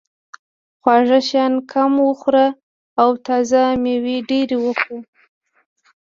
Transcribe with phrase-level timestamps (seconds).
[0.81, 2.47] خواږه شیان کم وخوره
[3.01, 4.99] او تازه مېوې ډېرې وخوره.